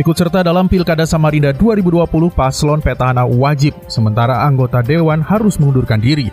Ikut 0.00 0.16
serta 0.16 0.40
dalam 0.40 0.64
Pilkada 0.64 1.04
Samarinda 1.04 1.52
2020 1.52 2.32
paslon 2.32 2.80
petahana 2.80 3.28
wajib, 3.28 3.76
sementara 3.84 4.48
anggota 4.48 4.80
dewan 4.80 5.20
harus 5.20 5.60
mengundurkan 5.60 6.00
diri. 6.00 6.32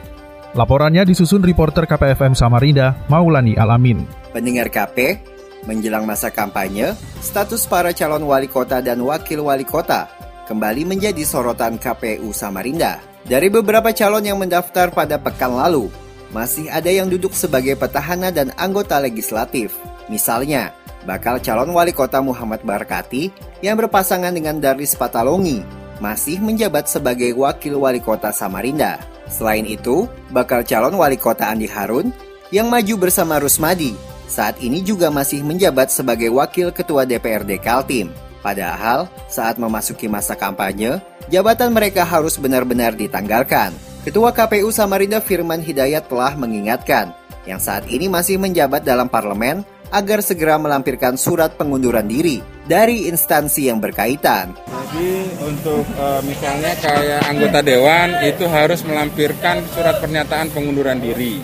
Laporannya 0.56 1.04
disusun 1.04 1.44
reporter 1.44 1.84
KPFM 1.84 2.32
Samarinda, 2.32 2.96
Maulani 3.12 3.60
Alamin. 3.60 4.08
Pendengar 4.32 4.72
KP, 4.72 5.20
menjelang 5.68 6.08
masa 6.08 6.32
kampanye, 6.32 6.96
status 7.20 7.68
para 7.68 7.92
calon 7.92 8.24
wali 8.24 8.48
kota 8.48 8.80
dan 8.80 9.04
wakil 9.04 9.52
wali 9.52 9.68
kota 9.68 10.08
kembali 10.48 10.88
menjadi 10.88 11.28
sorotan 11.28 11.76
KPU 11.76 12.32
Samarinda. 12.32 13.04
Dari 13.28 13.52
beberapa 13.52 13.92
calon 13.92 14.24
yang 14.24 14.40
mendaftar 14.40 14.96
pada 14.96 15.20
pekan 15.20 15.60
lalu, 15.60 15.92
masih 16.32 16.72
ada 16.72 16.88
yang 16.88 17.12
duduk 17.12 17.36
sebagai 17.36 17.76
petahana 17.76 18.32
dan 18.32 18.56
anggota 18.56 18.96
legislatif. 18.96 19.76
Misalnya, 20.08 20.72
bakal 21.08 21.40
calon 21.40 21.72
wali 21.72 21.96
kota 21.96 22.20
Muhammad 22.20 22.60
Barkati 22.68 23.32
yang 23.64 23.80
berpasangan 23.80 24.36
dengan 24.36 24.60
Darlis 24.60 24.92
Patalongi 25.00 25.64
masih 26.04 26.44
menjabat 26.44 26.92
sebagai 26.92 27.32
wakil 27.34 27.80
wali 27.80 28.04
kota 28.04 28.30
Samarinda. 28.36 29.00
Selain 29.32 29.64
itu, 29.64 30.06
bakal 30.30 30.62
calon 30.68 31.00
wali 31.00 31.16
kota 31.16 31.48
Andi 31.48 31.66
Harun 31.66 32.12
yang 32.52 32.68
maju 32.68 33.08
bersama 33.08 33.40
Rusmadi 33.40 33.96
saat 34.28 34.60
ini 34.60 34.84
juga 34.84 35.08
masih 35.08 35.42
menjabat 35.42 35.88
sebagai 35.90 36.28
wakil 36.30 36.76
ketua 36.76 37.08
DPRD 37.08 37.64
Kaltim. 37.64 38.12
Padahal, 38.44 39.08
saat 39.32 39.58
memasuki 39.58 40.06
masa 40.06 40.36
kampanye, 40.36 41.00
jabatan 41.32 41.74
mereka 41.74 42.04
harus 42.04 42.38
benar-benar 42.38 42.94
ditanggalkan. 42.94 43.74
Ketua 44.08 44.32
KPU 44.32 44.72
Samarinda 44.72 45.20
Firman 45.20 45.60
Hidayat 45.60 46.08
telah 46.08 46.32
mengingatkan 46.40 47.12
yang 47.44 47.60
saat 47.60 47.88
ini 47.88 48.12
masih 48.12 48.40
menjabat 48.40 48.84
dalam 48.84 49.08
parlemen 49.12 49.64
agar 49.92 50.20
segera 50.20 50.60
melampirkan 50.60 51.16
surat 51.16 51.56
pengunduran 51.56 52.08
diri 52.08 52.44
dari 52.68 53.08
instansi 53.08 53.72
yang 53.72 53.80
berkaitan. 53.80 54.52
Jadi 54.68 55.12
untuk 55.40 55.84
e, 55.88 56.06
misalnya 56.28 56.74
kayak 56.80 57.22
anggota 57.28 57.60
dewan 57.64 58.10
itu 58.24 58.46
harus 58.48 58.84
melampirkan 58.84 59.64
surat 59.72 60.00
pernyataan 60.04 60.52
pengunduran 60.52 61.00
diri. 61.00 61.40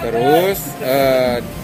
Terus 0.00 0.58
e, 0.82 0.96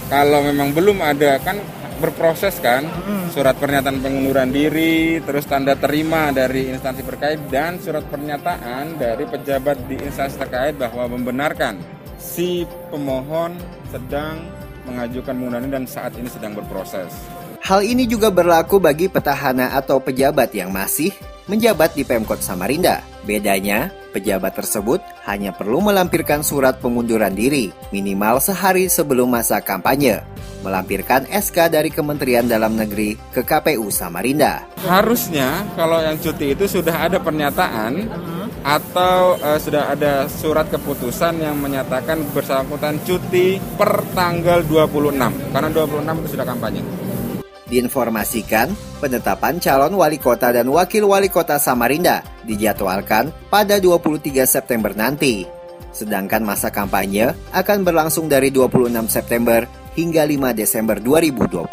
kalau 0.07 0.47
memang 0.47 0.71
belum 0.71 1.03
ada 1.03 1.43
kan 1.43 1.59
berproses 1.97 2.61
kan 2.61 2.85
surat 3.33 3.57
pernyataan 3.57 4.05
pengunduran 4.05 4.53
diri, 4.53 5.19
terus 5.25 5.49
tanda 5.49 5.75
terima 5.75 6.29
dari 6.29 6.69
instansi 6.69 7.01
terkait 7.03 7.41
dan 7.49 7.81
surat 7.81 8.05
pernyataan 8.07 9.01
dari 9.01 9.25
pejabat 9.25 9.89
di 9.89 9.97
instansi 10.05 10.37
terkait 10.37 10.77
bahwa 10.77 11.09
membenarkan 11.17 11.81
si 12.21 12.69
pemohon 12.93 13.57
sedang 13.89 14.56
mengajukan 14.87 15.35
pengunduran 15.35 15.69
dan 15.69 15.85
saat 15.85 16.15
ini 16.15 16.31
sedang 16.31 16.55
berproses. 16.55 17.11
Hal 17.67 17.83
ini 17.83 18.07
juga 18.07 18.31
berlaku 18.31 18.79
bagi 18.79 19.11
petahana 19.11 19.75
atau 19.75 19.99
pejabat 19.99 20.55
yang 20.55 20.71
masih 20.71 21.11
menjabat 21.51 21.99
di 21.99 22.07
Pemkot 22.07 22.39
Samarinda. 22.39 23.03
Bedanya, 23.27 23.91
pejabat 24.15 24.55
tersebut 24.55 25.03
hanya 25.27 25.51
perlu 25.51 25.83
melampirkan 25.83 26.47
surat 26.47 26.79
pengunduran 26.79 27.35
diri 27.35 27.75
minimal 27.91 28.39
sehari 28.39 28.87
sebelum 28.87 29.27
masa 29.35 29.59
kampanye, 29.59 30.23
melampirkan 30.63 31.27
SK 31.27 31.75
dari 31.75 31.91
Kementerian 31.91 32.47
Dalam 32.47 32.79
Negeri 32.79 33.19
ke 33.35 33.43
KPU 33.43 33.91
Samarinda. 33.91 34.63
Harusnya 34.87 35.67
kalau 35.75 35.99
yang 35.99 36.19
cuti 36.23 36.55
itu 36.55 36.71
sudah 36.71 37.11
ada 37.11 37.19
pernyataan 37.19 38.07
atau 38.67 39.39
uh, 39.39 39.59
sudah 39.63 39.95
ada 39.95 40.27
surat 40.27 40.67
keputusan 40.67 41.39
yang 41.39 41.55
menyatakan 41.55 42.19
bersangkutan 42.35 42.99
cuti 43.07 43.63
per 43.79 44.03
tanggal 44.11 44.67
26 44.67 45.55
karena 45.55 45.71
26 45.71 46.03
itu 46.03 46.29
sudah 46.35 46.47
kampanye. 46.47 46.83
Diinformasikan, 47.67 48.75
penetapan 49.03 49.59
calon 49.59 49.95
wali 49.95 50.19
kota 50.19 50.51
dan 50.55 50.67
wakil 50.71 51.07
wali 51.07 51.31
kota 51.31 51.59
Samarinda 51.59 52.23
dijadwalkan 52.47 53.31
pada 53.51 53.79
23 53.79 54.47
September 54.47 54.95
nanti. 54.95 55.47
Sedangkan 55.91 56.43
masa 56.47 56.71
kampanye 56.71 57.35
akan 57.55 57.87
berlangsung 57.87 58.27
dari 58.31 58.51
26 58.51 59.11
September 59.11 59.67
hingga 59.99 60.27
5 60.27 60.55
Desember 60.55 60.99
2020. 61.03 61.67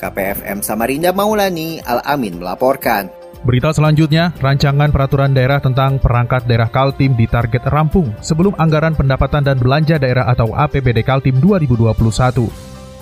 KPFM 0.00 0.60
Samarinda 0.60 1.12
Maulani 1.12 1.80
Al-Amin 1.84 2.40
melaporkan. 2.40 3.23
Berita 3.44 3.76
selanjutnya, 3.76 4.32
rancangan 4.40 4.88
peraturan 4.88 5.36
daerah 5.36 5.60
tentang 5.60 6.00
perangkat 6.00 6.48
daerah 6.48 6.72
Kaltim 6.72 7.12
ditarget 7.12 7.60
rampung 7.68 8.16
sebelum 8.24 8.56
anggaran 8.56 8.96
pendapatan 8.96 9.44
dan 9.44 9.60
belanja 9.60 10.00
daerah 10.00 10.32
atau 10.32 10.56
APBD 10.56 11.04
Kaltim 11.04 11.36
2021. 11.44 11.92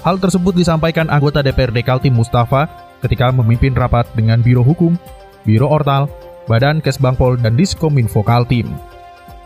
Hal 0.03 0.19
tersebut 0.19 0.51
disampaikan 0.59 1.07
anggota 1.15 1.47
DPRD 1.47 1.87
Kaltim 1.87 2.19
Mustafa 2.19 2.67
ketika 3.07 3.31
memimpin 3.31 3.71
rapat 3.71 4.03
dengan 4.19 4.43
Biro 4.43 4.67
Hukum, 4.67 4.99
Biro 5.47 5.71
Ortal, 5.71 6.11
Badan 6.51 6.83
Kesbangpol, 6.83 7.39
dan 7.39 7.55
Diskominfo 7.55 8.27
Kaltim. 8.27 8.67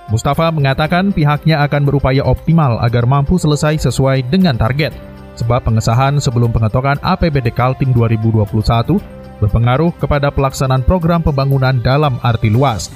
Mustafa 0.08 0.48
mengatakan 0.48 1.12
pihaknya 1.12 1.60
akan 1.68 1.84
berupaya 1.84 2.24
optimal 2.24 2.80
agar 2.80 3.04
mampu 3.04 3.36
selesai 3.36 3.84
sesuai 3.84 4.32
dengan 4.32 4.56
target, 4.56 4.96
sebab 5.36 5.60
pengesahan 5.60 6.16
sebelum 6.24 6.56
pengetokan 6.56 6.96
APBD 7.04 7.52
Kaltim 7.52 7.92
2021 7.92 8.96
berpengaruh 9.40 9.92
kepada 10.00 10.32
pelaksanaan 10.32 10.84
program 10.84 11.20
pembangunan 11.20 11.76
dalam 11.80 12.16
arti 12.24 12.48
luas. 12.48 12.88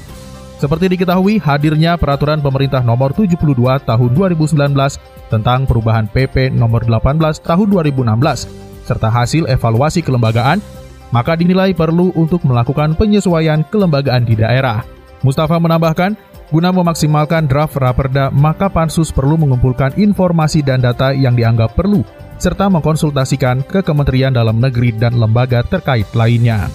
Seperti 0.61 0.93
diketahui, 0.93 1.41
hadirnya 1.41 1.97
peraturan 1.97 2.45
pemerintah 2.45 2.85
nomor 2.85 3.17
72 3.17 3.41
tahun 3.89 4.11
2019 4.13 4.77
tentang 5.33 5.65
perubahan 5.65 6.05
PP 6.05 6.53
nomor 6.53 6.85
18 6.85 7.41
tahun 7.41 7.67
2016 7.73 8.85
serta 8.85 9.09
hasil 9.09 9.49
evaluasi 9.49 10.05
kelembagaan, 10.05 10.61
maka 11.15 11.33
dinilai 11.33 11.73
perlu 11.73 12.13
untuk 12.13 12.45
melakukan 12.45 12.93
penyesuaian 12.93 13.65
kelembagaan 13.73 14.29
di 14.29 14.37
daerah. 14.37 14.85
Mustafa 15.25 15.57
menambahkan, 15.57 16.13
guna 16.53 16.75
memaksimalkan 16.75 17.49
draft 17.49 17.81
raperda, 17.81 18.29
maka 18.29 18.69
Pansus 18.69 19.09
perlu 19.09 19.41
mengumpulkan 19.41 19.97
informasi 19.97 20.61
dan 20.61 20.85
data 20.85 21.15
yang 21.17 21.39
dianggap 21.39 21.73
perlu 21.73 22.05
serta 22.41 22.73
mengkonsultasikan 22.73 23.63
ke 23.69 23.85
Kementerian 23.85 24.33
Dalam 24.33 24.57
Negeri 24.59 24.97
dan 24.97 25.21
lembaga 25.21 25.61
terkait 25.61 26.09
lainnya. 26.17 26.73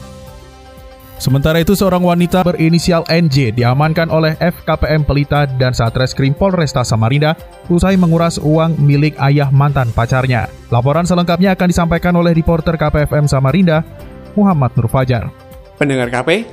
Sementara 1.16 1.64
itu, 1.64 1.74
seorang 1.74 2.04
wanita 2.04 2.44
berinisial 2.44 3.08
NJ 3.08 3.56
diamankan 3.56 4.12
oleh 4.12 4.36
FKPM 4.38 5.08
Pelita 5.08 5.48
dan 5.48 5.72
Satreskrim 5.72 6.36
Polresta 6.36 6.84
Samarinda 6.84 7.40
usai 7.72 7.96
menguras 7.96 8.36
uang 8.36 8.76
milik 8.78 9.16
ayah 9.24 9.48
mantan 9.48 9.90
pacarnya. 9.96 10.52
Laporan 10.70 11.08
selengkapnya 11.08 11.56
akan 11.56 11.68
disampaikan 11.72 12.14
oleh 12.20 12.36
reporter 12.36 12.76
KPFM 12.76 13.32
Samarinda, 13.32 13.82
Muhammad 14.36 14.76
Nur 14.76 14.92
Fajar. 14.92 15.32
Pendengar 15.80 16.12
KP, 16.12 16.44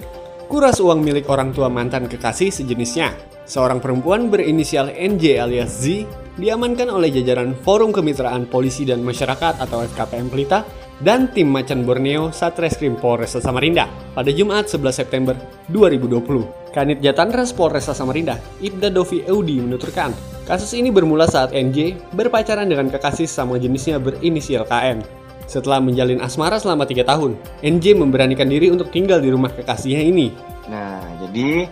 kuras 0.46 0.78
uang 0.78 1.02
milik 1.02 1.26
orang 1.26 1.50
tua 1.50 1.66
mantan 1.66 2.06
kekasih 2.06 2.54
sejenisnya. 2.54 3.31
Seorang 3.42 3.82
perempuan 3.82 4.30
berinisial 4.30 4.94
NJ 4.94 5.42
alias 5.42 5.82
Z 5.82 6.06
diamankan 6.38 6.86
oleh 6.88 7.10
jajaran 7.10 7.58
Forum 7.66 7.90
Kemitraan 7.90 8.46
Polisi 8.46 8.86
dan 8.86 9.02
Masyarakat 9.02 9.58
atau 9.58 9.82
FKPM 9.82 10.30
Pelita 10.30 10.62
dan 11.02 11.26
tim 11.34 11.50
Macan 11.50 11.82
Borneo 11.82 12.30
Satreskrim 12.30 12.94
Polresta 12.94 13.42
Samarinda 13.42 13.90
pada 14.14 14.30
Jumat 14.30 14.70
11 14.70 14.94
September 14.94 15.34
2020. 15.74 16.72
Kanit 16.72 17.04
Jatanras 17.04 17.52
Polresta 17.52 17.92
Samarinda, 17.92 18.38
Ibda 18.62 18.88
Dovi 18.88 19.26
Eudi 19.28 19.60
menuturkan, 19.60 20.14
kasus 20.48 20.72
ini 20.72 20.88
bermula 20.88 21.28
saat 21.28 21.52
NJ 21.52 21.98
berpacaran 22.14 22.70
dengan 22.70 22.88
kekasih 22.88 23.28
sama 23.28 23.58
jenisnya 23.58 24.00
berinisial 24.00 24.64
KN. 24.64 25.04
Setelah 25.50 25.82
menjalin 25.82 26.22
asmara 26.22 26.56
selama 26.56 26.88
tiga 26.88 27.04
tahun, 27.04 27.36
NJ 27.60 27.98
memberanikan 27.98 28.48
diri 28.48 28.72
untuk 28.72 28.88
tinggal 28.88 29.20
di 29.20 29.28
rumah 29.28 29.52
kekasihnya 29.52 30.00
ini. 30.00 30.32
Nah, 30.70 31.02
jadi 31.20 31.66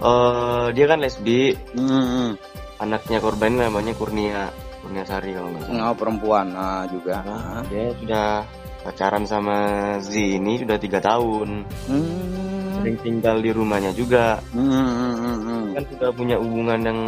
uh, 0.00 0.72
dia 0.74 0.84
kan 0.90 0.98
lesbi. 1.00 1.54
Hmm 1.76 2.36
anaknya 2.80 3.20
korban 3.20 3.52
namanya 3.60 3.92
Kurnia 3.92 4.48
Kurnia 4.80 5.04
Sari 5.04 5.36
kalau 5.36 5.52
nggak 5.52 5.64
salah. 5.68 5.92
Oh, 5.92 5.94
perempuan 5.94 6.46
nah, 6.56 6.88
juga. 6.88 7.20
Nah, 7.20 7.60
dia 7.68 7.92
sudah 8.00 8.28
pacaran 8.80 9.24
sama 9.28 9.58
Z 10.00 10.16
ini 10.16 10.56
sudah 10.56 10.80
tiga 10.80 10.98
tahun. 11.04 11.68
Hmm. 11.84 12.80
Sering 12.80 12.96
tinggal 13.04 13.44
di 13.44 13.52
rumahnya 13.52 13.92
juga. 13.92 14.40
Hmm. 14.56 15.76
Kan 15.76 15.84
sudah 15.92 16.08
punya 16.16 16.40
hubungan 16.40 16.80
yang 16.80 17.00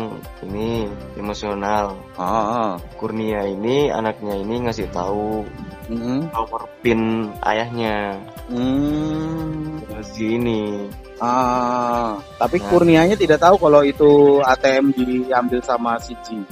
ini 0.45 0.85
emosional. 1.17 1.97
Ah, 2.21 2.29
ah. 2.29 2.71
Kurnia 3.01 3.49
ini 3.49 3.89
anaknya 3.89 4.37
ini 4.37 4.69
ngasih 4.69 4.93
tahu 4.93 5.49
hmm. 5.89 6.29
power 6.29 6.69
pin 6.85 7.33
ayahnya. 7.41 8.21
Hmm. 8.53 9.81
Si 10.05 10.37
ini. 10.37 10.93
Ah, 11.23 12.19
tapi 12.35 12.59
nah. 12.59 12.67
Kurnianya 12.67 13.15
tidak 13.15 13.39
tahu 13.39 13.55
kalau 13.63 13.87
itu 13.87 14.43
ATM 14.43 14.91
diambil 14.91 15.63
sama 15.63 15.95
si 16.03 16.19
Ji. 16.27 16.43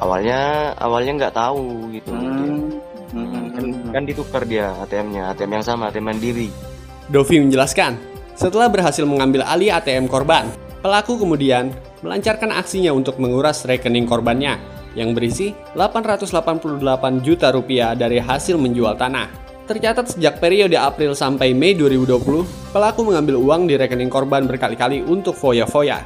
Awalnya 0.00 0.72
awalnya 0.80 1.12
nggak 1.20 1.36
tahu 1.36 1.92
gitu. 1.92 2.08
Hmm. 2.08 2.72
Hmm. 3.12 3.52
Kan, 3.52 3.64
kan 3.92 4.02
ditukar 4.08 4.48
dia 4.48 4.72
ATM-nya, 4.80 5.36
ATM 5.36 5.60
yang 5.60 5.64
sama, 5.64 5.92
ATM 5.92 6.16
mandiri. 6.16 6.48
Dovi 7.12 7.36
menjelaskan, 7.36 8.00
setelah 8.32 8.72
berhasil 8.72 9.04
mengambil 9.04 9.44
alih 9.44 9.76
ATM 9.76 10.08
korban, 10.08 10.48
pelaku 10.80 11.20
kemudian 11.20 11.70
melancarkan 12.00 12.48
aksinya 12.56 12.96
untuk 12.96 13.20
menguras 13.20 13.68
rekening 13.68 14.08
korbannya 14.08 14.56
yang 14.96 15.12
berisi 15.12 15.52
888 15.76 16.80
juta 17.20 17.52
rupiah 17.52 17.92
dari 17.92 18.18
hasil 18.18 18.56
menjual 18.56 18.96
tanah. 18.96 19.43
Tercatat 19.64 20.12
sejak 20.12 20.44
periode 20.44 20.76
April 20.76 21.16
sampai 21.16 21.56
Mei 21.56 21.72
2020, 21.72 22.76
pelaku 22.76 23.00
mengambil 23.00 23.40
uang 23.40 23.64
di 23.64 23.80
rekening 23.80 24.12
korban 24.12 24.44
berkali-kali 24.44 25.00
untuk 25.00 25.32
foya-foya. 25.32 26.04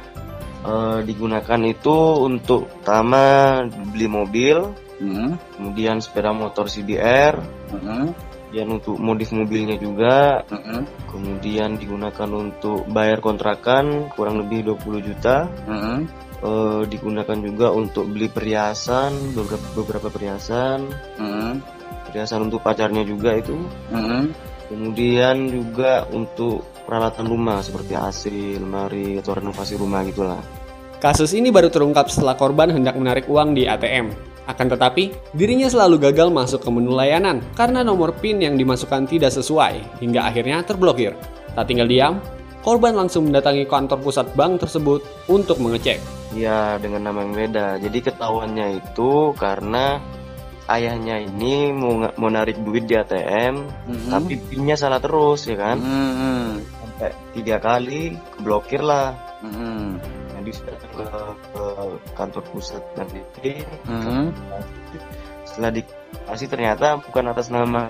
Uh, 0.63 1.03
digunakan 1.03 1.59
itu 1.67 2.23
untuk 2.23 2.71
pertama 2.79 3.59
beli 3.91 4.07
mobil, 4.07 4.63
hmm. 5.03 5.59
kemudian 5.59 5.99
sepeda 5.99 6.31
motor 6.31 6.71
CBR, 6.71 7.35
hmm. 7.75 8.07
kemudian 8.15 8.67
untuk 8.79 8.95
modif 8.95 9.35
mobilnya 9.35 9.75
juga, 9.75 10.39
hmm. 10.47 11.11
kemudian 11.11 11.75
digunakan 11.75 12.31
untuk 12.31 12.87
bayar 12.87 13.19
kontrakan 13.19 14.07
kurang 14.15 14.39
lebih 14.39 14.71
20 14.71 15.03
juta. 15.03 15.51
Hmm. 15.67 16.07
Uh, 16.39 16.87
digunakan 16.87 17.35
juga 17.43 17.75
untuk 17.75 18.07
beli 18.07 18.31
perhiasan 18.31 19.35
beberapa 19.35 19.67
beberapa 19.75 20.07
perhiasan 20.07 20.87
hmm 21.19 21.78
perhiasan 22.09 22.49
untuk 22.49 22.59
pacarnya 22.65 23.05
juga 23.05 23.37
itu 23.37 23.55
mm-hmm. 23.93 24.23
kemudian 24.73 25.35
juga 25.53 26.09
untuk 26.09 26.65
peralatan 26.89 27.29
rumah 27.29 27.61
seperti 27.61 27.93
AC, 27.93 28.21
lemari 28.57 29.21
atau 29.21 29.37
renovasi 29.37 29.77
rumah 29.77 30.01
gitulah 30.03 30.41
kasus 30.99 31.31
ini 31.37 31.53
baru 31.53 31.69
terungkap 31.69 32.09
setelah 32.09 32.33
korban 32.35 32.73
hendak 32.73 32.97
menarik 32.97 33.29
uang 33.29 33.53
di 33.53 33.69
ATM 33.69 34.29
akan 34.49 34.65
tetapi, 34.65 35.13
dirinya 35.37 35.69
selalu 35.69 36.09
gagal 36.09 36.33
masuk 36.33 36.65
ke 36.65 36.69
menu 36.73 36.97
layanan 36.97 37.37
karena 37.53 37.85
nomor 37.85 38.17
PIN 38.17 38.41
yang 38.41 38.57
dimasukkan 38.57 39.05
tidak 39.05 39.29
sesuai 39.29 40.01
hingga 40.01 40.25
akhirnya 40.25 40.65
terblokir. 40.65 41.13
Tak 41.53 41.69
tinggal 41.69 41.85
diam, 41.85 42.17
korban 42.65 42.97
langsung 42.97 43.29
mendatangi 43.29 43.69
kantor 43.69 44.01
pusat 44.01 44.25
bank 44.33 44.65
tersebut 44.65 45.05
untuk 45.29 45.61
mengecek. 45.61 46.01
Ya, 46.33 46.81
dengan 46.81 47.13
nama 47.13 47.21
yang 47.21 47.37
beda. 47.37 47.77
Jadi 47.77 48.09
ketahuannya 48.09 48.81
itu 48.81 49.37
karena 49.37 50.01
ayahnya 50.69 51.17
ini 51.25 51.73
mau 51.73 51.97
mau 52.15 52.29
narik 52.29 52.61
duit 52.61 52.85
di 52.85 52.93
ATM 52.93 53.65
mm-hmm. 53.65 54.09
tapi 54.13 54.33
pinnya 54.37 54.77
salah 54.77 55.01
terus 55.01 55.49
ya 55.49 55.57
kan 55.57 55.81
mm-hmm. 55.81 56.45
sampai 56.61 57.09
tiga 57.33 57.57
kali 57.57 58.13
blokir 58.39 58.85
lah 58.85 59.17
mm-hmm. 59.41 59.97
jadi 60.39 60.51
sudah 60.53 60.75
ke, 60.77 61.05
ke 61.49 61.63
kantor 62.13 62.43
pusat 62.53 62.83
dan 62.93 63.09
mm-hmm. 63.09 64.23
setelah 65.49 65.71
dikasih 65.73 66.47
ternyata 66.47 67.01
bukan 67.01 67.25
atas 67.33 67.49
nama 67.49 67.89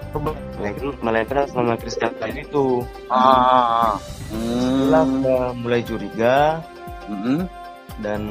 melainkan 1.04 1.44
atas 1.44 1.52
nama 1.52 1.75
Christian 1.75 2.16
itu 2.32 2.88
ah. 3.12 4.00
setelah 4.32 5.04
mm-hmm. 5.04 5.52
mulai 5.60 5.84
curiga 5.84 6.64
mm-hmm 7.12 7.59
dan 8.00 8.22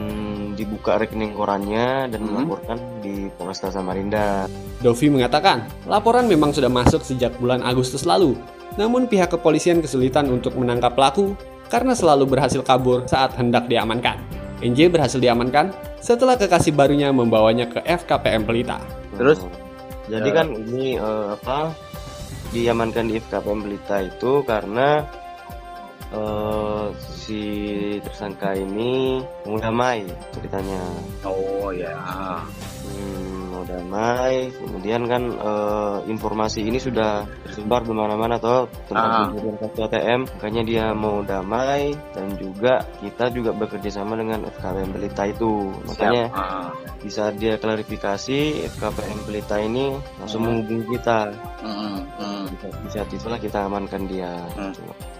dibuka 0.56 0.97
rekening 0.97 1.37
korannya 1.37 2.09
dan 2.09 2.20
hmm. 2.25 2.29
melaporkan 2.32 2.79
di 3.05 3.29
Polresta 3.37 3.69
Samarinda. 3.69 4.49
Dovi 4.81 5.12
mengatakan, 5.12 5.69
laporan 5.85 6.25
memang 6.25 6.55
sudah 6.56 6.73
masuk 6.73 7.05
sejak 7.05 7.37
bulan 7.37 7.61
Agustus 7.65 8.09
lalu. 8.09 8.37
Namun 8.81 9.11
pihak 9.11 9.35
kepolisian 9.35 9.82
kesulitan 9.82 10.31
untuk 10.31 10.55
menangkap 10.56 10.94
pelaku 10.94 11.35
karena 11.69 11.93
selalu 11.93 12.38
berhasil 12.38 12.65
kabur 12.65 13.05
saat 13.05 13.37
hendak 13.37 13.69
diamankan. 13.69 14.17
NJ 14.59 14.91
berhasil 14.91 15.20
diamankan 15.23 15.70
setelah 16.03 16.35
kekasih 16.35 16.75
barunya 16.75 17.12
membawanya 17.15 17.70
ke 17.70 17.79
FKPM 17.85 18.49
Pelita. 18.49 18.82
Terus 19.15 19.43
jadi 20.09 20.31
ya. 20.31 20.35
kan 20.35 20.47
ini 20.56 20.97
uh, 20.97 21.37
apa 21.37 21.76
diamankan 22.50 23.12
di 23.12 23.20
FKPM 23.20 23.61
Pelita 23.61 23.97
itu 24.03 24.43
karena 24.43 25.05
uh, 26.12 26.90
si 27.12 27.43
tersangka 28.00 28.56
ini 28.56 29.20
mau 29.44 29.60
damai 29.60 30.05
ceritanya. 30.32 30.81
Oh 31.25 31.69
ya. 31.75 31.96
Hmm, 32.88 33.52
mau 33.52 33.64
damai. 33.69 34.49
Kemudian 34.55 35.05
kan 35.05 35.22
uh, 35.37 35.99
informasi 36.08 36.64
ini 36.64 36.81
sudah 36.81 37.28
tersebar 37.44 37.84
di 37.84 37.93
mana-mana 37.93 38.40
atau 38.40 38.70
tentang 38.88 39.28
ah. 39.28 39.56
kartu 39.60 39.81
ATM. 39.84 40.20
Makanya 40.38 40.62
dia 40.64 40.84
mau 40.96 41.20
damai 41.20 41.93
dan 42.16 42.32
juga 42.40 42.84
kita 43.05 43.28
juga 43.34 43.52
bekerja 43.52 44.00
sama 44.00 44.16
dengan 44.16 44.49
FKPM 44.49 44.90
Pelita 44.96 45.22
itu. 45.28 45.72
Makanya 45.84 46.25
ah. 46.32 46.70
bisa 47.05 47.28
dia 47.37 47.60
klarifikasi 47.60 48.38
FKPM 48.78 49.19
Pelita 49.28 49.56
ini 49.60 49.93
langsung 50.16 50.44
hmm. 50.44 50.49
menghubungi 50.49 50.84
kita. 50.96 51.20
Hmm. 51.60 52.00
Hmm. 52.16 52.44
Bisa, 52.49 52.69
bisa 52.81 52.99
itulah 53.05 53.38
kita 53.38 53.69
amankan 53.69 54.08
dia. 54.08 54.32
Hmm. 54.56 54.72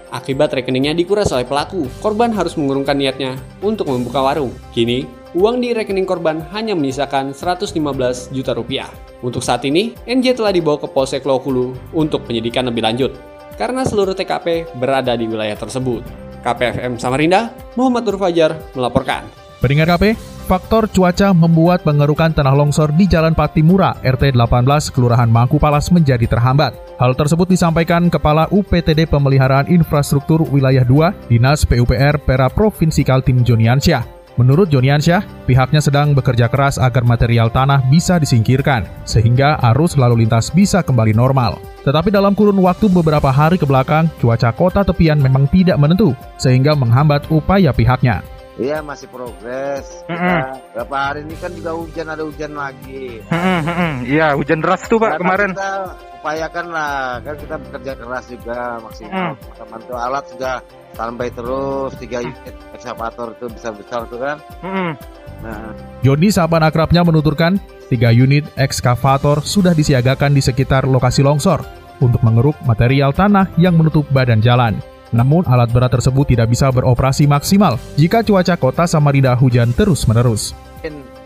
Akibat 0.09 0.57
rekeningnya 0.57 0.97
dikuras 0.97 1.29
oleh 1.37 1.45
pelaku, 1.45 1.85
korban 2.01 2.33
harus 2.33 2.57
mengurungkan 2.57 2.97
niatnya 2.97 3.37
untuk 3.61 3.93
membuka 3.93 4.25
warung. 4.25 4.57
Kini, 4.73 5.05
uang 5.37 5.61
di 5.61 5.77
rekening 5.77 6.09
korban 6.09 6.41
hanya 6.57 6.73
menyisakan 6.73 7.37
115 7.37 8.33
juta 8.33 8.57
rupiah. 8.57 8.89
Untuk 9.21 9.45
saat 9.45 9.69
ini, 9.69 9.93
NJ 10.09 10.41
telah 10.41 10.49
dibawa 10.55 10.81
ke 10.81 10.89
Polsek 10.89 11.29
Lokulu 11.29 11.77
untuk 11.93 12.25
penyidikan 12.25 12.65
lebih 12.73 12.81
lanjut, 12.81 13.13
karena 13.61 13.85
seluruh 13.85 14.17
TKP 14.17 14.81
berada 14.81 15.13
di 15.13 15.29
wilayah 15.29 15.61
tersebut. 15.61 16.01
KPFM 16.41 16.97
Samarinda, 16.97 17.53
Muhammad 17.77 18.09
Nur 18.09 18.17
Fajar 18.17 18.57
melaporkan. 18.73 19.29
Pendengar 19.61 19.93
KP, 19.93 20.17
faktor 20.49 20.89
cuaca 20.89 21.37
membuat 21.37 21.85
pengerukan 21.85 22.33
tanah 22.33 22.56
longsor 22.56 22.89
di 22.97 23.05
Jalan 23.05 23.37
Patimura, 23.37 23.93
RT 24.00 24.33
18, 24.33 24.89
Kelurahan 24.89 25.29
Mangku 25.29 25.61
Palas 25.61 25.93
menjadi 25.93 26.25
terhambat. 26.25 26.73
Hal 26.97 27.12
tersebut 27.12 27.53
disampaikan 27.53 28.09
Kepala 28.09 28.49
UPTD 28.49 29.05
Pemeliharaan 29.12 29.69
Infrastruktur 29.69 30.49
Wilayah 30.49 30.89
2, 30.89 31.29
Dinas 31.29 31.69
PUPR 31.69 32.17
Pera 32.25 32.49
Provinsi 32.49 33.05
Kaltim 33.05 33.45
Joniansyah. 33.45 34.17
Menurut 34.41 34.73
Joniansyah, 34.73 35.45
pihaknya 35.45 35.85
sedang 35.85 36.17
bekerja 36.17 36.49
keras 36.49 36.81
agar 36.81 37.05
material 37.05 37.53
tanah 37.53 37.85
bisa 37.93 38.17
disingkirkan, 38.17 38.89
sehingga 39.05 39.61
arus 39.75 40.00
lalu 40.00 40.25
lintas 40.25 40.49
bisa 40.49 40.81
kembali 40.81 41.12
normal. 41.12 41.61
Tetapi 41.85 42.09
dalam 42.09 42.33
kurun 42.33 42.56
waktu 42.62 42.89
beberapa 42.89 43.29
hari 43.29 43.61
ke 43.61 43.67
belakang, 43.67 44.09
cuaca 44.23 44.55
kota 44.55 44.81
tepian 44.87 45.21
memang 45.21 45.50
tidak 45.50 45.77
menentu, 45.77 46.17
sehingga 46.40 46.73
menghambat 46.73 47.26
upaya 47.28 47.75
pihaknya. 47.75 48.23
Iya 48.59 48.83
masih 48.83 49.07
progres. 49.07 49.87
Mm 50.11 50.19
-hmm. 50.19 50.41
Berapa 50.75 50.97
hari 50.99 51.21
ini 51.23 51.35
kan 51.38 51.55
juga 51.55 51.73
hujan 51.79 52.07
ada 52.11 52.23
hujan 52.27 52.53
lagi. 52.59 53.23
Iya 53.23 53.55
mm 53.55 53.62
-hmm. 54.03 54.35
hujan 54.35 54.59
deras 54.59 54.83
tuh 54.91 54.99
pak 54.99 55.23
kemarin. 55.23 55.55
Kita 55.55 55.73
upayakan 56.19 56.67
lah 56.75 57.23
kan 57.23 57.35
kita 57.38 57.55
bekerja 57.62 57.93
keras 57.95 58.25
juga 58.27 58.59
maksimal. 58.83 59.38
Mm. 59.38 59.67
Mantu 59.71 59.95
alat 59.95 60.25
sudah 60.35 60.57
sampai 60.99 61.31
terus 61.31 61.91
tiga 62.03 62.19
unit 62.19 62.55
ekskavator 62.75 63.38
itu 63.38 63.47
besar 63.47 63.73
besar 63.79 64.00
tuh 64.11 64.19
kan. 64.19 64.37
Mm 64.67 64.71
-hmm. 64.75 64.91
Nah. 65.38 65.71
Joni 66.03 66.35
sahabat 66.35 66.67
akrabnya 66.67 67.07
menuturkan 67.07 67.62
tiga 67.87 68.11
unit 68.11 68.43
ekskavator 68.59 69.47
sudah 69.47 69.71
disiagakan 69.71 70.35
di 70.35 70.43
sekitar 70.43 70.83
lokasi 70.83 71.23
longsor 71.23 71.62
untuk 72.03 72.19
mengeruk 72.27 72.59
material 72.67 73.15
tanah 73.15 73.55
yang 73.55 73.79
menutup 73.79 74.03
badan 74.11 74.43
jalan. 74.43 74.83
Namun 75.09 75.49
alat 75.49 75.73
berat 75.73 75.88
tersebut 75.88 76.37
tidak 76.37 76.53
bisa 76.53 76.69
beroperasi 76.69 77.25
maksimal 77.25 77.81
jika 77.97 78.21
cuaca 78.21 78.55
kota 78.61 78.85
Samarinda 78.85 79.33
hujan 79.37 79.73
terus-menerus. 79.73 80.53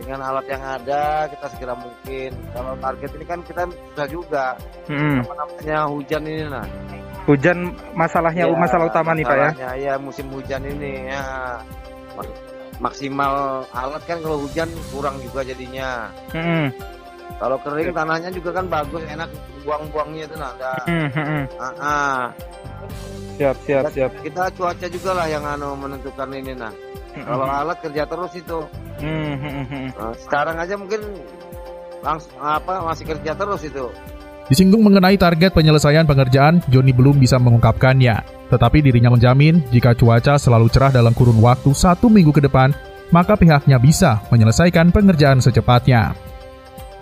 Dengan 0.03 0.29
alat 0.29 0.47
yang 0.51 0.62
ada 0.62 1.25
kita 1.31 1.47
segera 1.57 1.75
mungkin. 1.75 2.31
Kalau 2.53 2.77
target 2.79 3.11
ini 3.17 3.25
kan 3.27 3.41
kita 3.43 3.62
sudah 3.65 4.07
juga. 4.11 4.45
Hmm. 4.87 5.25
Apa 5.25 5.35
namanya 5.35 5.79
hujan 5.89 6.23
ini 6.27 6.45
nah. 6.47 6.67
Hujan 7.23 7.71
masalahnya 7.95 8.51
ya, 8.51 8.55
masalah 8.59 8.91
utama 8.91 9.15
nih 9.15 9.25
Pak 9.25 9.37
ya. 9.39 9.51
Ya 9.79 9.95
musim 9.97 10.27
hujan 10.31 10.62
ini 10.67 11.11
ya. 11.11 11.23
Maksimal 12.83 13.62
alat 13.71 14.03
kan 14.05 14.19
kalau 14.21 14.43
hujan 14.43 14.69
kurang 14.91 15.17
juga 15.23 15.47
jadinya. 15.47 16.11
Hmm. 16.35 16.71
Kalau 17.39 17.57
kering 17.65 17.91
tanahnya 17.95 18.31
juga 18.31 18.51
kan 18.55 18.67
bagus 18.69 19.03
enak 19.07 19.31
buang-buangnya 19.65 20.29
itu 20.29 20.37
nah. 20.37 20.53
Hmm. 20.87 21.09
Hmm. 21.15 21.43
Ah, 21.57 21.75
ah 21.79 22.23
siap 23.43 23.57
siap 23.67 23.85
siap. 23.91 24.11
kita 24.23 24.55
cuaca 24.55 24.87
juga 24.87 25.11
lah 25.19 25.27
yang 25.27 25.43
anu 25.43 25.75
menentukan 25.75 26.31
ini 26.31 26.55
nah. 26.55 26.71
Kalau 27.13 27.45
alat 27.45 27.77
kerja 27.83 28.09
terus 28.09 28.33
itu. 28.39 28.65
Nah, 29.03 30.15
sekarang 30.17 30.57
aja 30.57 30.81
mungkin 30.81 31.03
langsung 32.01 32.33
apa 32.41 32.87
masih 32.87 33.05
kerja 33.05 33.37
terus 33.37 33.61
itu. 33.67 33.91
Disinggung 34.49 34.81
mengenai 34.81 35.21
target 35.21 35.53
penyelesaian 35.53 36.09
pengerjaan, 36.09 36.65
Joni 36.73 36.93
belum 36.97 37.21
bisa 37.21 37.37
mengungkapkannya. 37.37 38.49
Tetapi 38.49 38.81
dirinya 38.81 39.13
menjamin 39.13 39.61
jika 39.69 39.93
cuaca 39.93 40.41
selalu 40.41 40.73
cerah 40.73 40.93
dalam 40.93 41.13
kurun 41.13 41.41
waktu 41.41 41.73
satu 41.73 42.09
minggu 42.09 42.33
ke 42.33 42.43
depan, 42.45 42.73
maka 43.13 43.37
pihaknya 43.37 43.77
bisa 43.77 44.25
menyelesaikan 44.33 44.89
pengerjaan 44.89 45.41
secepatnya. 45.41 46.32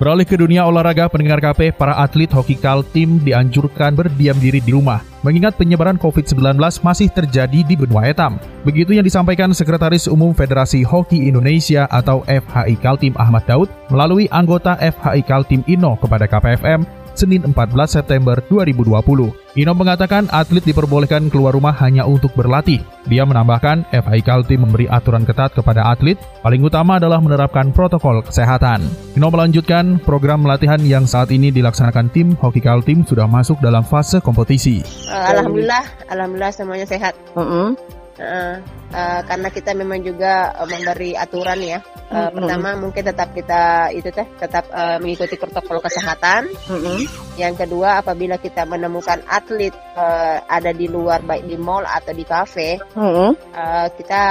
Beralih 0.00 0.24
ke 0.24 0.32
dunia 0.32 0.64
olahraga, 0.64 1.12
pendengar 1.12 1.44
KP, 1.44 1.76
para 1.76 1.92
atlet 2.00 2.32
hoki 2.32 2.56
Kaltim 2.56 3.20
dianjurkan 3.20 3.92
berdiam 3.92 4.32
diri 4.40 4.56
di 4.56 4.72
rumah, 4.72 5.04
mengingat 5.20 5.60
penyebaran 5.60 6.00
COVID-19 6.00 6.56
masih 6.56 7.12
terjadi 7.12 7.60
di 7.60 7.76
benua 7.76 8.08
etam. 8.08 8.40
Begitu 8.64 8.96
yang 8.96 9.04
disampaikan 9.04 9.52
Sekretaris 9.52 10.08
Umum 10.08 10.32
Federasi 10.32 10.88
Hoki 10.88 11.28
Indonesia 11.28 11.84
atau 11.92 12.24
FHI 12.24 12.80
Kaltim 12.80 13.12
Ahmad 13.20 13.44
Daud 13.44 13.68
melalui 13.92 14.24
anggota 14.32 14.72
FHI 14.80 15.20
Kaltim 15.20 15.60
Ino 15.68 16.00
kepada 16.00 16.24
KPFM 16.24 16.80
Senin 17.20 17.44
14 17.44 18.00
September 18.00 18.40
2020. 18.48 19.60
Ino 19.60 19.72
mengatakan 19.76 20.24
atlet 20.32 20.64
diperbolehkan 20.64 21.28
keluar 21.28 21.52
rumah 21.52 21.76
hanya 21.84 22.08
untuk 22.08 22.32
berlatih. 22.32 22.80
Dia 23.04 23.28
menambahkan 23.28 23.84
FI 23.92 24.24
Kaltim 24.24 24.64
memberi 24.64 24.88
aturan 24.88 25.28
ketat 25.28 25.52
kepada 25.52 25.84
atlet, 25.92 26.16
paling 26.40 26.64
utama 26.64 26.96
adalah 26.96 27.20
menerapkan 27.20 27.68
protokol 27.68 28.24
kesehatan. 28.24 28.80
Ino 29.12 29.28
melanjutkan 29.28 30.00
program 30.00 30.48
latihan 30.48 30.80
yang 30.80 31.04
saat 31.04 31.28
ini 31.28 31.52
dilaksanakan 31.52 32.08
tim 32.08 32.32
Hoki 32.40 32.64
Kaltim 32.64 33.04
sudah 33.04 33.28
masuk 33.28 33.60
dalam 33.60 33.84
fase 33.84 34.24
kompetisi. 34.24 34.80
Alhamdulillah, 35.12 35.84
alhamdulillah 36.08 36.52
semuanya 36.56 36.88
sehat. 36.88 37.12
Uh 37.36 37.44
-uh. 37.44 37.99
Uh, 38.20 38.60
uh, 38.92 39.20
karena 39.24 39.48
kita 39.48 39.72
memang 39.72 40.04
juga 40.04 40.52
uh, 40.52 40.68
memberi 40.68 41.16
aturan 41.16 41.56
ya. 41.64 41.80
Uh, 42.12 42.28
mm-hmm. 42.28 42.36
Pertama 42.36 42.68
mungkin 42.76 43.02
tetap 43.08 43.28
kita 43.32 43.88
itu 43.96 44.12
teh 44.12 44.28
tetap 44.36 44.68
uh, 44.76 45.00
mengikuti 45.00 45.40
protokol 45.40 45.80
kesehatan. 45.80 46.52
Mm-hmm. 46.68 46.98
Yang 47.40 47.54
kedua 47.64 48.04
apabila 48.04 48.36
kita 48.36 48.68
menemukan 48.68 49.24
atlet 49.24 49.72
uh, 49.96 50.44
ada 50.52 50.76
di 50.76 50.84
luar 50.84 51.24
baik 51.24 51.48
di 51.48 51.56
mall 51.56 51.88
atau 51.88 52.12
di 52.12 52.28
kafe, 52.28 52.76
mm-hmm. 52.76 53.30
uh, 53.56 53.88
kita 53.96 54.22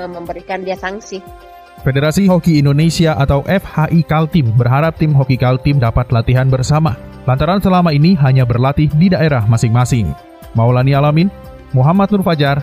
uh, 0.00 0.08
memberikan 0.08 0.64
dia 0.64 0.80
sanksi. 0.80 1.20
Federasi 1.82 2.30
Hoki 2.30 2.62
Indonesia 2.62 3.18
atau 3.18 3.42
FHI 3.42 4.06
Kaltim 4.06 4.54
berharap 4.54 4.96
tim 4.96 5.12
Hoki 5.18 5.34
Kaltim 5.34 5.82
dapat 5.82 6.08
latihan 6.14 6.46
bersama. 6.46 6.94
Lantaran 7.26 7.58
selama 7.58 7.90
ini 7.90 8.14
hanya 8.22 8.46
berlatih 8.46 8.86
di 8.94 9.10
daerah 9.10 9.42
masing-masing. 9.50 10.14
Maulani 10.54 10.94
Alamin, 10.94 11.26
Muhammad 11.74 12.10
Nur 12.14 12.22
Fajar, 12.22 12.62